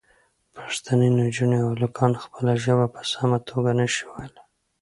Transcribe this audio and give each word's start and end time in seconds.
پښتنې 0.55 1.07
نجونې 1.19 1.57
او 1.63 1.69
هلکان 1.75 2.11
خپله 2.23 2.53
ژبه 2.63 2.85
په 2.93 3.01
سمه 3.11 3.37
توګه 3.49 3.71
نه 3.79 3.87
شي 3.93 4.03
ویلی. 4.11 4.41